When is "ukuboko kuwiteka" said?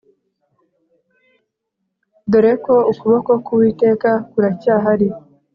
2.91-4.09